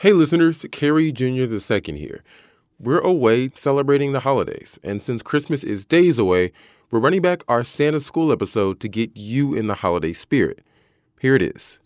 [0.00, 1.24] Hey listeners, Carey Jr.
[1.44, 2.22] II here.
[2.78, 6.52] We're away celebrating the holidays, and since Christmas is days away,
[6.90, 10.62] we're running back our Santa School episode to get you in the holiday spirit.
[11.18, 11.78] Here it is.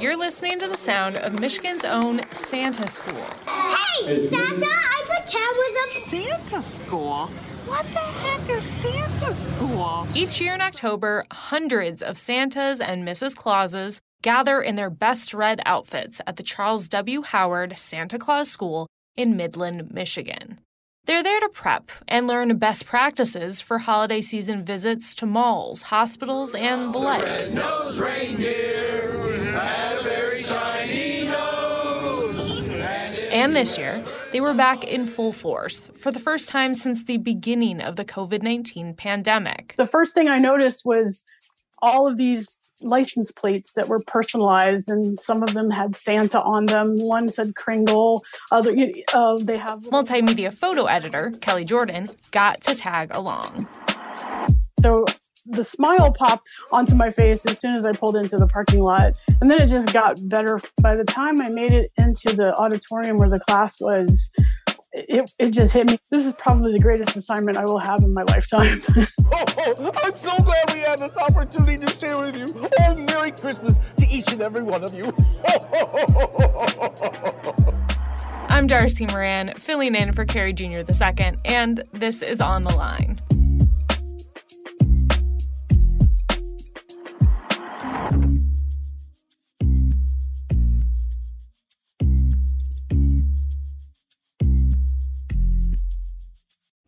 [0.00, 3.24] You're listening to the sound of Michigan's own Santa School.
[3.44, 4.99] Hey, Santa,
[5.32, 6.50] I put tablets up.
[6.50, 7.30] Santa School?
[7.66, 10.08] What the heck is Santa School?
[10.14, 13.36] Each year in October, hundreds of Santas and Mrs.
[13.36, 17.22] Clauses gather in their best red outfits at the Charles W.
[17.22, 20.58] Howard Santa Claus School in Midland, Michigan.
[21.04, 26.54] They're there to prep and learn best practices for holiday season visits to malls, hospitals,
[26.54, 27.24] and the like.
[33.40, 37.16] And this year, they were back in full force for the first time since the
[37.16, 39.74] beginning of the COVID 19 pandemic.
[39.78, 41.24] The first thing I noticed was
[41.80, 46.66] all of these license plates that were personalized, and some of them had Santa on
[46.66, 46.96] them.
[46.98, 48.22] One said Kringle.
[48.52, 48.76] Other,
[49.14, 53.66] uh, they have Multimedia photo editor Kelly Jordan got to tag along.
[54.82, 55.06] so
[55.46, 59.12] the smile popped onto my face as soon as I pulled into the parking lot.
[59.40, 60.60] And then it just got better.
[60.82, 64.30] By the time I made it into the auditorium where the class was,
[64.92, 65.96] it, it just hit me.
[66.10, 68.82] This is probably the greatest assignment I will have in my lifetime.
[69.32, 72.68] Oh, I'm so glad we had this opportunity to share with you.
[72.80, 75.14] Oh, Merry Christmas to each and every one of you.
[78.48, 80.80] I'm Darcy Moran, filling in for Carrie Jr.
[80.80, 83.20] II, and this is On the Line.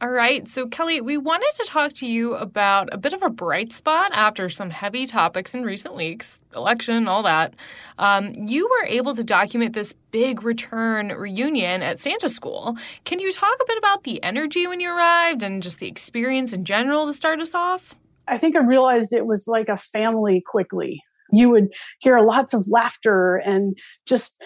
[0.03, 3.31] All right, so Kelly, we wanted to talk to you about a bit of a
[3.31, 7.55] bright spot after some heavy topics in recent weeks, election, all that.
[7.99, 12.77] Um, you were able to document this big return reunion at Santa School.
[13.05, 16.53] Can you talk a bit about the energy when you arrived and just the experience
[16.53, 17.95] in general to start us off?
[18.27, 21.01] I think I realized it was like a family quickly.
[21.31, 21.69] You would
[22.01, 24.43] hear lots of laughter and just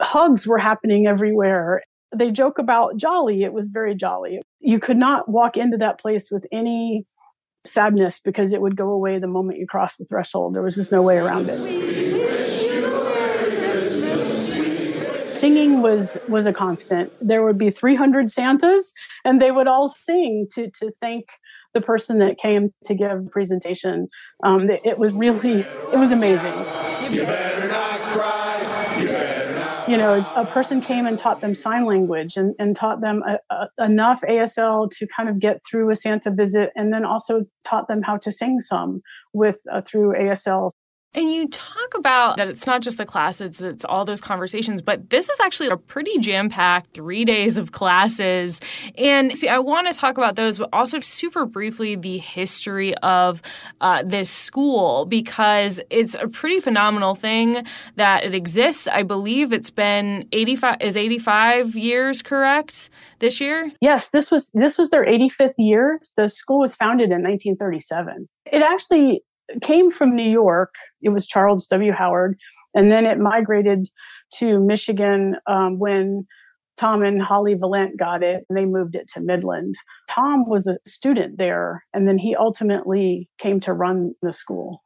[0.00, 1.80] hugs were happening everywhere.
[2.14, 3.42] They joke about jolly.
[3.42, 4.40] It was very jolly.
[4.60, 7.04] You could not walk into that place with any
[7.64, 10.54] sadness because it would go away the moment you crossed the threshold.
[10.54, 11.58] There was just no way around it.
[15.36, 17.12] Singing was was a constant.
[17.20, 18.92] There would be 300 Santas,
[19.24, 21.26] and they would all sing to to thank
[21.74, 24.08] the person that came to give presentation.
[24.42, 25.60] Um, it, it was really
[25.92, 26.54] it was amazing.
[29.88, 33.38] You know, a person came and taught them sign language and, and taught them a,
[33.54, 37.88] a, enough ASL to kind of get through a Santa visit, and then also taught
[37.88, 39.00] them how to sing some
[39.32, 40.70] with uh, through ASL.
[41.14, 45.08] And you talk about that it's not just the classes, it's all those conversations, but
[45.08, 48.60] this is actually a pretty jam packed three days of classes.
[48.96, 53.40] And see, I want to talk about those, but also super briefly the history of
[53.80, 57.64] uh, this school because it's a pretty phenomenal thing
[57.96, 58.86] that it exists.
[58.86, 63.72] I believe it's been 85, is 85 years correct this year?
[63.80, 66.00] Yes, this was this was their 85th year.
[66.16, 68.28] The school was founded in 1937.
[68.52, 69.22] It actually
[69.62, 70.74] came from New York.
[71.02, 71.92] It was Charles W.
[71.92, 72.38] Howard,
[72.74, 73.88] and then it migrated
[74.34, 76.26] to Michigan um, when
[76.76, 79.74] Tom and Holly Valent got it, and they moved it to Midland.
[80.08, 84.82] Tom was a student there, and then he ultimately came to run the school.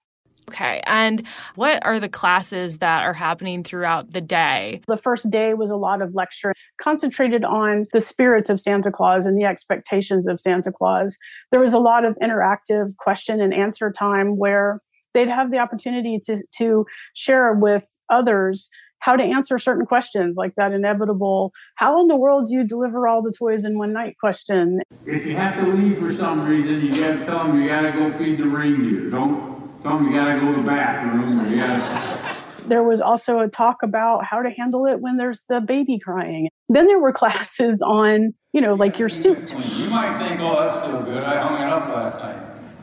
[0.48, 0.82] Okay.
[0.86, 4.82] And what are the classes that are happening throughout the day?
[4.88, 9.24] The first day was a lot of lecture concentrated on the spirits of Santa Claus
[9.24, 11.16] and the expectations of Santa Claus.
[11.50, 14.80] There was a lot of interactive question and answer time where
[15.14, 18.68] they'd have the opportunity to, to share with others
[18.98, 23.08] how to answer certain questions like that inevitable how in the world do you deliver
[23.08, 26.80] all the toys in one night question If you have to leave for some reason,
[26.80, 29.10] you gotta tell them you gotta go feed the reindeer.
[29.10, 29.51] Don't
[29.82, 32.36] them you gotta go to the bathroom or you gotta.
[32.68, 36.48] there was also a talk about how to handle it when there's the baby crying
[36.68, 40.78] then there were classes on you know like your suit You might think, oh, that's
[40.78, 41.22] still good.
[41.22, 42.38] I hung it up last night.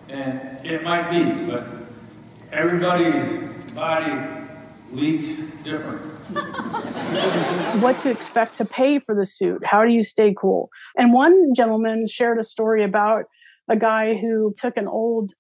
[0.10, 1.66] And it might be, but
[2.52, 4.12] everybody's body
[4.92, 6.02] leaks different.
[7.82, 9.64] what to expect to pay for the suit.
[9.66, 10.70] How do you stay cool?
[10.98, 13.26] And one gentleman shared a story about
[13.70, 15.32] a guy who took an old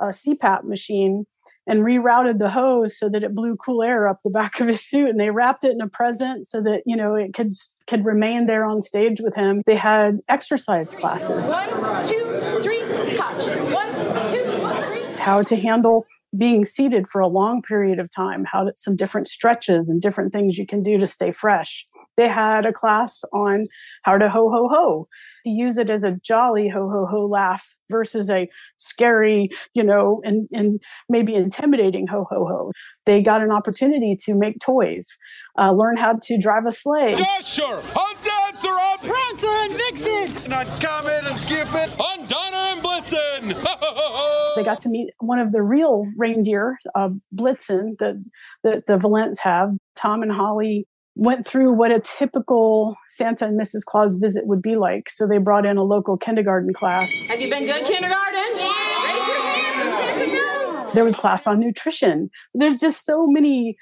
[0.00, 1.24] uh, CPAP machine
[1.66, 4.84] and rerouted the hose so that it blew cool air up the back of his
[4.84, 5.08] suit.
[5.08, 7.48] And they wrapped it in a present so that you know it could
[7.86, 9.62] could remain there on stage with him.
[9.66, 11.46] They had exercise classes.
[11.46, 12.80] One two three
[13.16, 13.72] touch.
[13.72, 14.44] One two
[14.86, 15.16] three.
[15.18, 16.06] How to handle
[16.36, 18.44] being seated for a long period of time.
[18.44, 21.86] How to, some different stretches and different things you can do to stay fresh
[22.16, 23.66] they had a class on
[24.02, 25.08] how to ho ho ho.
[25.44, 28.48] To use it as a jolly ho ho ho laugh versus a
[28.78, 32.72] scary you know and, and maybe intimidating ho ho ho.
[33.04, 35.16] They got an opportunity to make toys
[35.58, 37.14] uh, learn how to drive a sleigh.
[37.14, 43.48] Dasher, on Dancer, on Prancer and Vixen on Comet and Cupid, on Donner and Blitzen.
[44.56, 48.22] they got to meet one of the real reindeer uh, blitzen that,
[48.64, 50.86] that the valents have tom and holly
[51.16, 53.84] went through what a typical Santa and Mrs.
[53.84, 55.08] Claus visit would be like.
[55.10, 57.10] So they brought in a local kindergarten class.
[57.28, 58.56] Have you been good, kindergarten?
[58.56, 59.04] Yeah.
[59.04, 60.94] Raise your hands.
[60.94, 62.28] There was class on nutrition.
[62.54, 63.76] There's just so many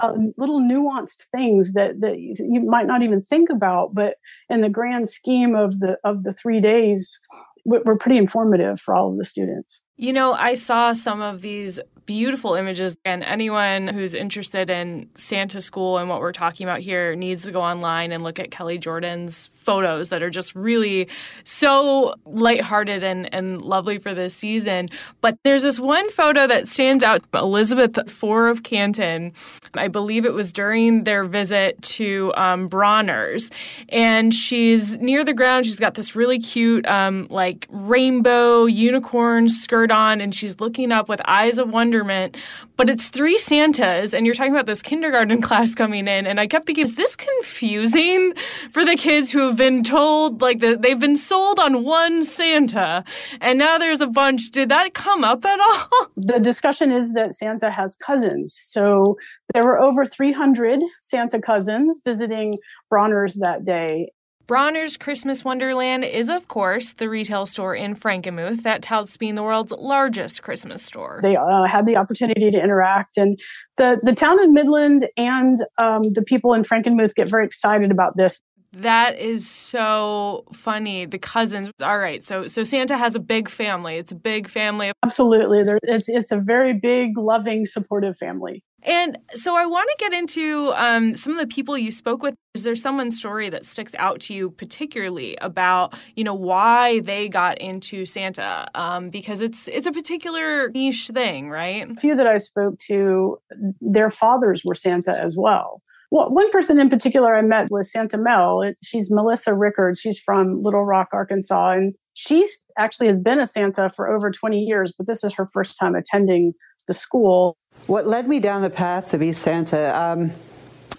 [0.00, 4.14] uh, little nuanced things that, that you might not even think about, but
[4.48, 7.18] in the grand scheme of the of the three days,
[7.64, 9.82] were pretty informative for all of the students.
[9.96, 15.60] You know, I saw some of these beautiful images, and anyone who's interested in Santa
[15.60, 18.78] School and what we're talking about here needs to go online and look at Kelly
[18.78, 21.08] Jordan's photos that are just really
[21.44, 24.88] so lighthearted and, and lovely for this season.
[25.20, 29.32] But there's this one photo that stands out Elizabeth IV of Canton.
[29.74, 33.50] I believe it was during their visit to um, Bronner's.
[33.88, 35.66] And she's near the ground.
[35.66, 41.08] She's got this really cute, um, like, rainbow unicorn skirt on, and she's looking up
[41.08, 42.36] with eyes of wonderment.
[42.76, 46.26] But it's three Santas, and you're talking about this kindergarten class coming in.
[46.26, 48.34] And I kept thinking, is this confusing
[48.70, 53.02] for the kids who have been told, like, the, they've been sold on one Santa,
[53.40, 54.50] and now there's a bunch?
[54.50, 56.06] Did that come up at all?
[56.18, 58.58] The discussion is that Santa has cousins.
[58.60, 59.16] So
[59.54, 62.54] there were over 300 Santa cousins visiting
[62.90, 64.10] Bronner's that day.
[64.46, 69.42] Bronner's Christmas Wonderland is, of course, the retail store in Frankenmuth that touts being the
[69.42, 71.18] world's largest Christmas store.
[71.20, 73.36] They uh, had the opportunity to interact, and
[73.76, 78.16] the, the town of Midland and um, the people in Frankenmuth get very excited about
[78.16, 78.40] this.
[78.76, 81.06] That is so funny.
[81.06, 81.70] The cousins.
[81.82, 82.22] All right.
[82.22, 83.96] So so Santa has a big family.
[83.96, 84.92] It's a big family.
[85.02, 85.62] Absolutely.
[85.62, 88.62] There, it's it's a very big, loving, supportive family.
[88.82, 92.36] And so I want to get into um, some of the people you spoke with.
[92.54, 97.30] Is there someone's story that sticks out to you particularly about you know why they
[97.30, 98.68] got into Santa?
[98.74, 101.90] Um, because it's it's a particular niche thing, right?
[101.90, 103.38] A few that I spoke to,
[103.80, 105.80] their fathers were Santa as well.
[106.10, 108.62] Well, one person in particular I met was Santa Mel.
[108.82, 109.98] She's Melissa Rickard.
[109.98, 112.46] She's from Little Rock, Arkansas, and she
[112.78, 115.94] actually has been a Santa for over 20 years, but this is her first time
[115.94, 116.52] attending
[116.86, 117.56] the school.
[117.86, 119.94] What led me down the path to be Santa?
[119.98, 120.32] Um,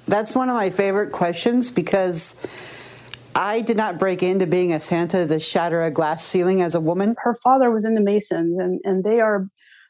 [0.07, 2.45] that's one of my favorite questions because
[3.36, 6.80] I did not break into being a Santa to shatter a glass ceiling as a
[6.80, 7.15] woman.
[7.19, 9.48] Her father was in the Masons, and, and they are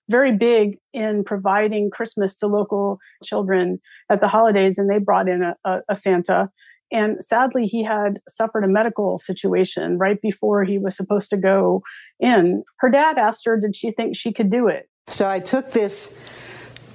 [0.10, 5.44] very big in providing Christmas to local children at the holidays, and they brought in
[5.44, 6.50] a, a, a Santa.
[6.92, 11.84] And sadly, he had suffered a medical situation right before he was supposed to go
[12.20, 12.64] in.
[12.80, 14.90] Her dad asked her, Did she think she could do it?
[15.08, 16.47] So I took this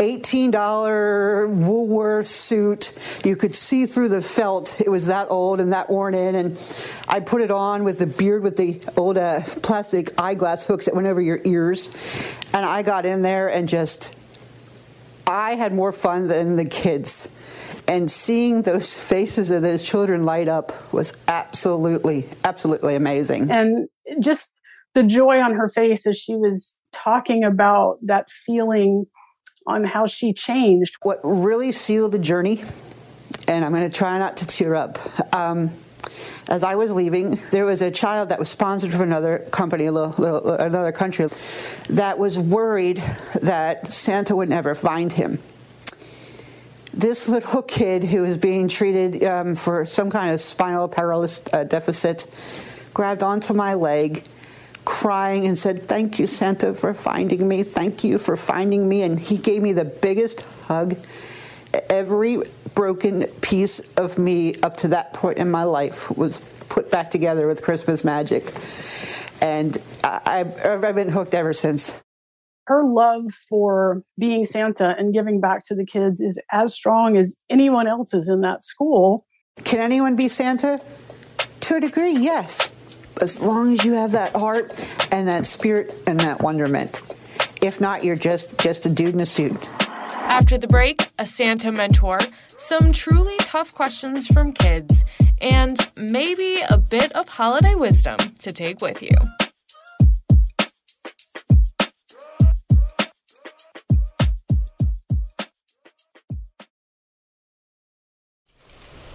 [0.03, 2.93] $18 Woolworth suit.
[3.25, 4.81] You could see through the felt.
[4.81, 6.35] It was that old and that worn in.
[6.35, 6.59] And
[7.07, 10.95] I put it on with the beard with the old uh, plastic eyeglass hooks that
[10.97, 11.89] went over your ears.
[12.53, 14.17] And I got in there and just,
[15.25, 17.29] I had more fun than the kids.
[17.87, 23.53] And seeing those faces of those children light up was absolutely, absolutely amazing.
[23.53, 24.61] And just
[24.95, 29.07] the joy on her face as she was talking about that feeling
[29.67, 30.97] on how she changed.
[31.03, 32.63] What really sealed the journey,
[33.49, 34.99] and I'm going to try not to tear up.
[35.35, 35.71] Um,
[36.49, 40.93] as I was leaving, there was a child that was sponsored from another company, another
[40.93, 41.27] country,
[41.89, 43.03] that was worried
[43.41, 45.39] that Santa would never find him.
[46.93, 51.65] This little kid who was being treated um, for some kind of spinal paralysis uh,
[51.65, 52.27] deficit
[52.93, 54.25] grabbed onto my leg
[54.85, 57.63] crying and said, Thank you, Santa, for finding me.
[57.63, 59.03] Thank you for finding me.
[59.03, 60.97] And he gave me the biggest hug.
[61.89, 62.43] Every
[62.75, 67.47] broken piece of me up to that point in my life was put back together
[67.47, 68.53] with Christmas magic.
[69.41, 72.03] And I, I've been hooked ever since.
[72.67, 77.39] Her love for being Santa and giving back to the kids is as strong as
[77.51, 79.27] anyone else's in that school.
[79.65, 80.81] Can anyone be Santa?
[81.61, 82.72] To a degree, yes.
[83.23, 84.75] As long as you have that heart
[85.13, 87.01] and that spirit and that wonderment.
[87.63, 89.57] If not, you're just just a dude in a suit.
[90.27, 95.05] After the break, a Santa mentor, some truly tough questions from kids,
[95.41, 99.15] and maybe a bit of holiday wisdom to take with you.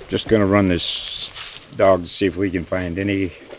[0.08, 3.34] Just going to run this dog to see if we can find any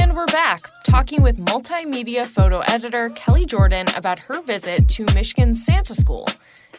[0.00, 5.66] And we're back talking with multimedia photo editor Kelly Jordan about her visit to Michigan's
[5.66, 6.26] Santa School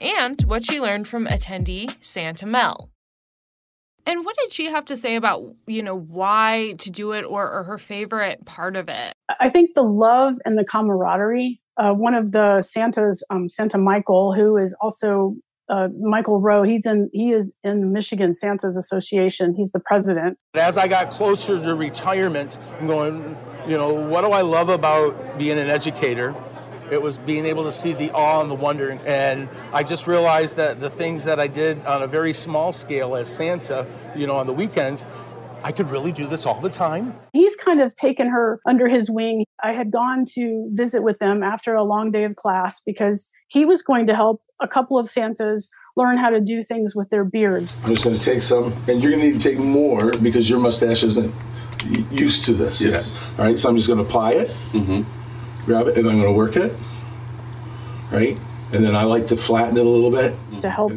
[0.01, 2.89] and what she learned from attendee Santa Mel.
[4.07, 7.47] And what did she have to say about, you know, why to do it or,
[7.47, 9.13] or her favorite part of it?
[9.39, 11.61] I think the love and the camaraderie.
[11.77, 15.35] Uh, one of the Santas, um, Santa Michael, who is also
[15.69, 16.63] uh, Michael Rowe.
[16.63, 17.09] He's in.
[17.13, 19.55] He is in Michigan Santas Association.
[19.55, 20.37] He's the president.
[20.53, 23.37] As I got closer to retirement, I'm going.
[23.67, 26.35] You know, what do I love about being an educator?
[26.91, 28.91] It was being able to see the awe and the wonder.
[29.05, 33.15] And I just realized that the things that I did on a very small scale
[33.15, 35.05] as Santa, you know, on the weekends,
[35.63, 37.15] I could really do this all the time.
[37.31, 39.45] He's kind of taken her under his wing.
[39.63, 43.63] I had gone to visit with them after a long day of class because he
[43.63, 47.23] was going to help a couple of Santas learn how to do things with their
[47.23, 47.77] beards.
[47.83, 50.49] I'm just going to take some, and you're going to need to take more because
[50.49, 51.33] your mustache isn't
[52.09, 52.81] used to this.
[52.81, 53.11] Yes.
[53.37, 55.03] All right, so I'm just going to apply it, mm-hmm.
[55.65, 56.73] grab it, and I'm going to work it.
[58.11, 58.39] Right?
[58.73, 60.35] And then I like to flatten it a little bit.
[60.61, 60.91] To help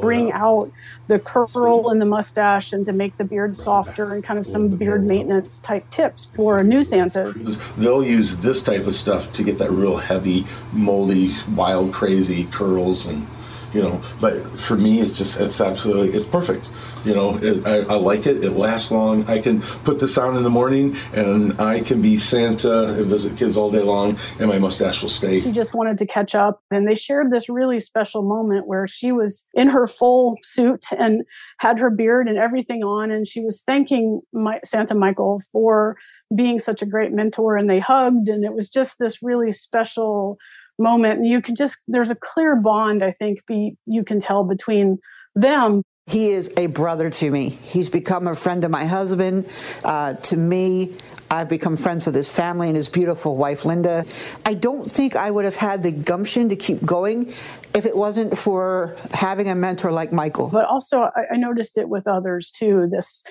[0.00, 0.70] bring out
[1.06, 4.68] the curl and the mustache and to make the beard softer and kind of some
[4.68, 7.58] beard maintenance type tips for new Santas.
[7.78, 13.06] They'll use this type of stuff to get that real heavy, moldy, wild, crazy curls
[13.06, 13.26] and
[13.74, 16.70] you know but for me it's just it's absolutely it's perfect.
[17.04, 18.44] You know it, I, I, like it.
[18.44, 19.28] It lasts long.
[19.28, 23.36] I can put this on in the morning and i can be santa and visit
[23.36, 25.40] kids all day long and my mustache will stay.
[25.40, 29.12] She just wanted to catch up and they shared this really special moment where she
[29.12, 31.22] was in her full suit and
[31.58, 35.96] had her beard and everything on and she was thanking my, santa michael for
[36.34, 40.38] being such a great mentor and they hugged and it was just this really special
[40.82, 41.18] moment.
[41.18, 44.98] And you can just there's a clear bond i think be you can tell between
[45.34, 45.82] them.
[46.06, 47.50] He is a brother to me.
[47.50, 49.48] He's become a friend of my husband.
[49.84, 50.96] Uh, to me
[51.30, 54.04] i've become friends with his family and his beautiful wife linda.
[54.44, 57.28] I don't think i would have had the gumption to keep going
[57.72, 60.48] if it wasn't for having a mentor like michael.
[60.48, 63.22] But also i, I noticed it with others too this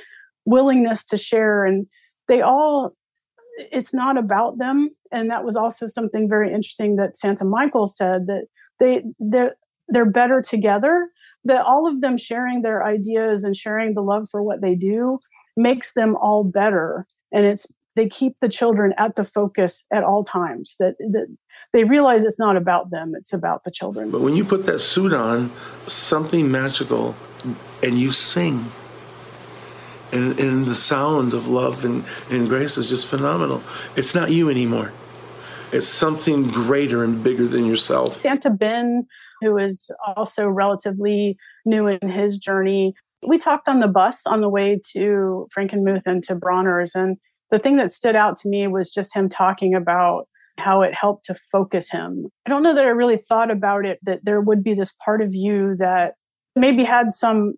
[0.45, 1.65] willingness to share.
[1.65, 1.87] And
[2.27, 2.93] they all
[3.57, 4.89] it's not about them.
[5.11, 8.45] And that was also something very interesting that santa michael said that
[8.79, 9.55] they they're
[9.91, 11.09] they're better together.
[11.43, 15.19] That all of them sharing their ideas and sharing the love for what they do
[15.57, 17.07] makes them all better.
[17.31, 21.27] And it's they keep the children at the focus at all times that, that
[21.73, 24.11] they realize it's not about them it's about the children.
[24.11, 25.51] But when you put that suit on
[25.87, 27.15] something magical
[27.83, 28.71] and you sing
[30.11, 33.63] and, and the sound of love and, and grace is just phenomenal.
[33.95, 34.93] It's not you anymore.
[35.71, 38.19] It's something greater and bigger than yourself.
[38.19, 39.07] Santa Ben,
[39.41, 42.93] who is also relatively new in his journey,
[43.25, 46.93] we talked on the bus on the way to Frankenmuth and to Bronner's.
[46.95, 47.17] And
[47.51, 50.27] the thing that stood out to me was just him talking about
[50.57, 52.27] how it helped to focus him.
[52.45, 55.21] I don't know that I really thought about it, that there would be this part
[55.21, 56.15] of you that
[56.55, 57.53] maybe had some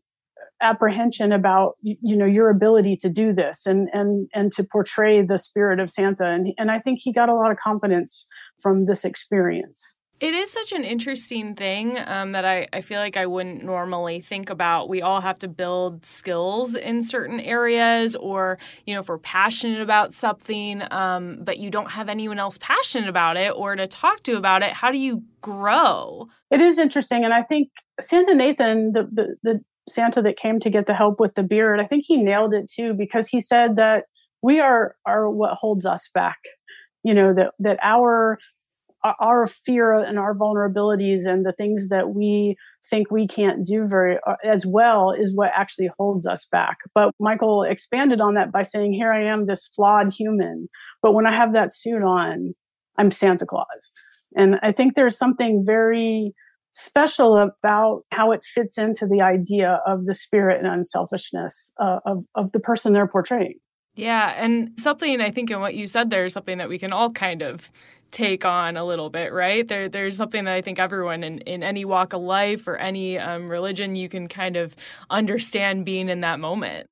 [0.63, 5.37] apprehension about you know your ability to do this and and and to portray the
[5.37, 8.25] spirit of Santa and and I think he got a lot of confidence
[8.61, 9.95] from this experience.
[10.23, 14.21] It is such an interesting thing um, that I, I feel like I wouldn't normally
[14.21, 14.87] think about.
[14.87, 19.81] We all have to build skills in certain areas, or, you know, if we're passionate
[19.81, 24.23] about something, um, but you don't have anyone else passionate about it or to talk
[24.23, 26.29] to about it, how do you grow?
[26.49, 27.25] It is interesting.
[27.25, 27.67] And I think
[27.99, 31.79] Santa Nathan, the, the, the Santa that came to get the help with the beard,
[31.79, 34.05] I think he nailed it too because he said that
[34.41, 36.37] we are are what holds us back.
[37.03, 38.37] You know that that our
[39.19, 42.55] our fear and our vulnerabilities and the things that we
[42.89, 46.77] think we can't do very uh, as well is what actually holds us back.
[46.93, 50.69] But Michael expanded on that by saying, Here I am, this flawed human.
[51.01, 52.53] But when I have that suit on,
[52.97, 53.91] I'm Santa Claus.
[54.35, 56.33] And I think there's something very
[56.73, 62.25] special about how it fits into the idea of the spirit and unselfishness uh, of,
[62.35, 63.55] of the person they're portraying.
[63.95, 66.91] Yeah, and something I think in what you said there is something that we can
[66.91, 67.71] all kind of
[68.13, 69.67] take on a little bit, right?
[69.67, 73.17] There, there's something that I think everyone in, in any walk of life or any
[73.17, 74.75] um, religion, you can kind of
[75.09, 76.87] understand being in that moment.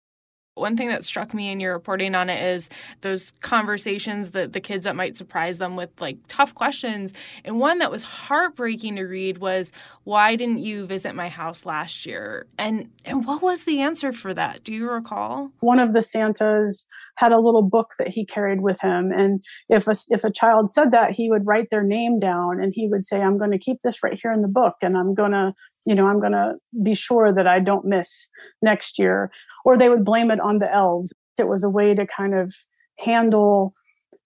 [0.55, 2.67] One thing that struck me in your reporting on it is
[3.00, 7.13] those conversations that the kids that might surprise them with like tough questions.
[7.46, 9.72] And one that was heartbreaking to read was,
[10.03, 14.34] "Why didn't you visit my house last year?" And and what was the answer for
[14.34, 14.65] that?
[14.65, 15.51] Do you recall?
[15.62, 19.88] One of the Santas had a little book that he carried with him and if
[19.88, 23.05] a, if a child said that he would write their name down and he would
[23.05, 25.53] say i'm going to keep this right here in the book and i'm going to
[25.85, 28.27] you know i'm going to be sure that i don't miss
[28.61, 29.31] next year
[29.65, 32.53] or they would blame it on the elves it was a way to kind of
[33.00, 33.73] handle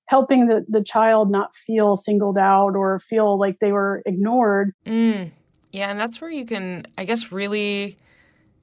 [0.07, 5.31] helping the, the child not feel singled out or feel like they were ignored mm.
[5.71, 7.97] yeah and that's where you can i guess really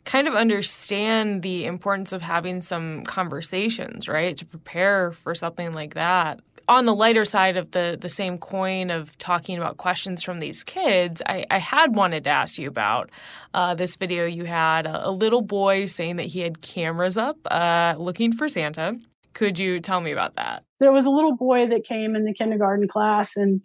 [0.05, 4.37] kind of understand the importance of having some conversations, right?
[4.37, 6.41] To prepare for something like that.
[6.73, 10.65] On the lighter side of the the same coin of talking about questions from these
[10.65, 13.11] kids, I, I had wanted to ask you about
[13.53, 17.37] uh, this video you had a, a, little boy saying that he had cameras up
[17.51, 18.99] uh, looking for Santa.
[19.35, 20.65] Could you tell me about that?
[20.81, 23.61] There was a little boy that came in the kindergarten class and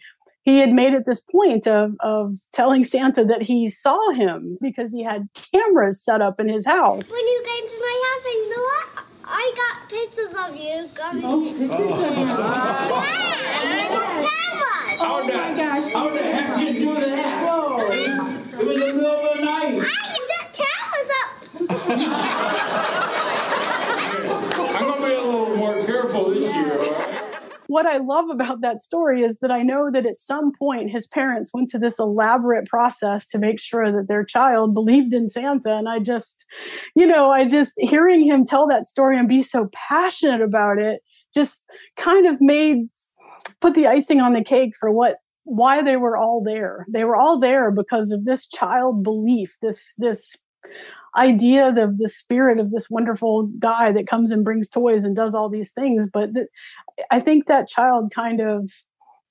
[0.47, 4.91] he had made it this point of, of telling Santa that he saw him because
[4.91, 7.09] he had cameras set up in his house.
[7.09, 9.05] When you came to my house, you know what?
[9.29, 10.89] I got pictures of you.
[11.25, 12.05] oh, pictures oh.
[12.05, 12.23] of you.
[12.23, 13.19] Yeah,
[14.23, 14.99] cameras.
[14.99, 15.91] How oh, my gosh.
[15.91, 17.43] How the heck did you do that?
[17.43, 17.89] Whoa.
[17.89, 19.83] it was in the middle of the night.
[19.83, 19.91] I
[20.29, 21.29] set cameras up.
[24.75, 26.77] I'm going to be a little more careful this year
[27.77, 31.05] what I love about that story is that I know that at some point his
[31.05, 35.77] parents went to this elaborate process to make sure that their child believed in Santa.
[35.77, 36.44] And I just,
[36.96, 41.01] you know, I just hearing him tell that story and be so passionate about it
[41.35, 42.90] just kind of made
[43.61, 46.83] put the icing on the cake for what why they were all there.
[46.92, 50.35] They were all there because of this child belief, this this
[51.15, 55.33] idea of the spirit of this wonderful guy that comes and brings toys and does
[55.33, 56.07] all these things.
[56.11, 56.48] But th-
[57.11, 58.72] I think that child kind of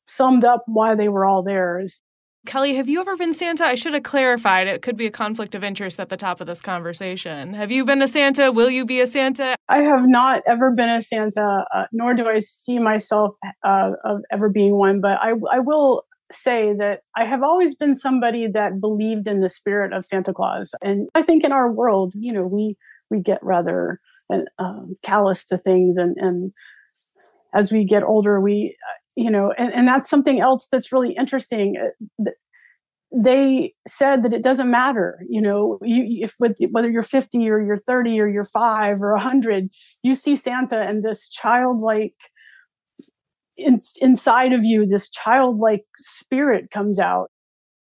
[0.06, 1.84] summed up why they were all there.
[2.46, 3.64] Kelly, have you ever been Santa?
[3.64, 4.68] I should have clarified.
[4.68, 7.54] It could be a conflict of interest at the top of this conversation.
[7.54, 8.52] Have you been a Santa?
[8.52, 9.56] Will you be a Santa?
[9.68, 13.34] I have not ever been a Santa, uh, nor do I see myself
[13.64, 15.00] uh, of ever being one.
[15.00, 19.48] But I, I will say that I have always been somebody that believed in the
[19.48, 22.76] spirit of Santa Claus, and I think in our world, you know, we
[23.10, 24.00] we get rather
[24.58, 26.52] um, callous to things, and and
[27.54, 31.12] as we get older, we uh, you know, and and that's something else that's really
[31.12, 31.76] interesting.
[31.80, 32.30] Uh,
[33.12, 37.62] they said that it doesn't matter, you know, you, if with, whether you're 50 or
[37.62, 39.70] you're 30 or you're five or 100,
[40.02, 42.14] you see Santa and this childlike
[43.56, 47.30] in, inside of you this childlike spirit comes out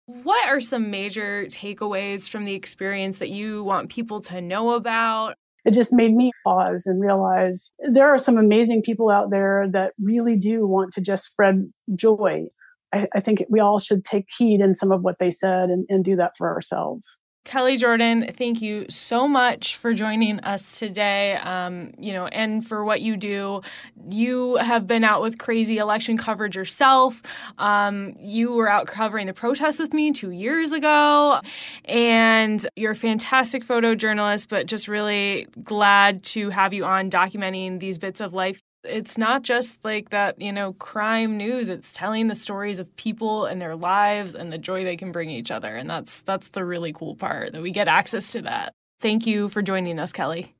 [0.06, 5.36] what are some major takeaways from the experience that you want people to know about
[5.64, 9.92] it just made me pause and realize there are some amazing people out there that
[10.02, 12.46] really do want to just spread joy.
[12.92, 15.86] I, I think we all should take heed in some of what they said and,
[15.88, 17.16] and do that for ourselves.
[17.44, 21.34] Kelly Jordan, thank you so much for joining us today.
[21.34, 23.62] Um, you know, and for what you do.
[24.10, 27.20] You have been out with crazy election coverage yourself.
[27.58, 31.40] Um, you were out covering the protests with me two years ago,
[31.84, 34.48] and you're a fantastic photojournalist.
[34.48, 39.42] But just really glad to have you on documenting these bits of life it's not
[39.42, 41.68] just like that, you know, crime news.
[41.68, 45.30] It's telling the stories of people and their lives and the joy they can bring
[45.30, 45.74] each other.
[45.74, 48.74] And that's that's the really cool part that we get access to that.
[49.00, 50.54] Thank you for joining us, Kelly.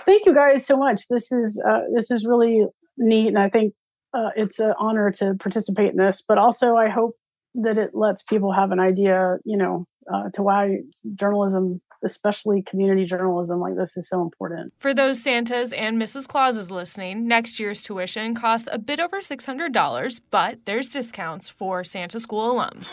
[0.00, 1.08] Thank you guys so much.
[1.08, 2.66] This is uh, this is really
[2.98, 3.74] neat, and I think
[4.12, 6.22] uh, it's an honor to participate in this.
[6.26, 7.16] But also, I hope
[7.54, 10.80] that it lets people have an idea, you know, uh, to why
[11.14, 14.72] journalism especially community journalism like this is so important.
[14.78, 16.26] For those Santas and Mrs.
[16.26, 22.18] Clauses listening, next year's tuition costs a bit over $600, but there's discounts for Santa
[22.18, 22.92] School alums.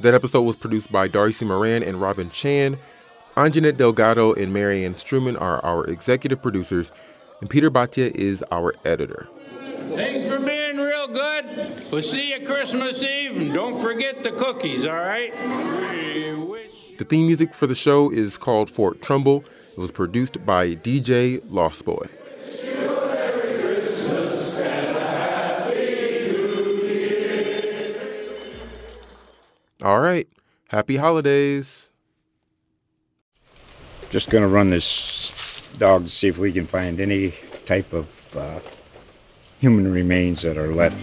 [0.00, 2.78] That episode was produced by Darcy Moran and Robin Chan.
[3.36, 6.92] Anjanette Delgado and Marianne Struman are our executive producers,
[7.40, 9.28] and Peter Bhatia is our editor.
[9.90, 11.90] Thanks for being real good.
[11.90, 15.32] We'll see you Christmas Eve, and don't forget the cookies, all right?
[16.96, 19.44] The theme music for the show is called Fort Trumbull.
[19.72, 22.06] It was produced by DJ Lost Boy.
[29.82, 30.28] All right.
[30.68, 31.88] Happy holidays.
[34.10, 37.34] Just gonna run this dog to see if we can find any
[37.66, 38.60] type of uh,
[39.58, 41.02] human remains that are left.